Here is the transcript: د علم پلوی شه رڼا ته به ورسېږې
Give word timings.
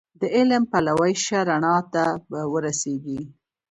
د 0.19 0.21
علم 0.35 0.63
پلوی 0.71 1.13
شه 1.25 1.39
رڼا 1.49 1.77
ته 1.93 2.03
به 2.29 2.39
ورسېږې 2.53 3.19